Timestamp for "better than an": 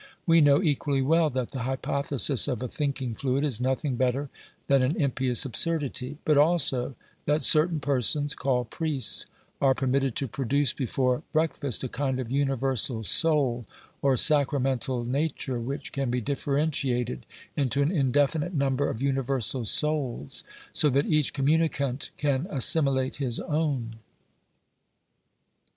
3.97-4.99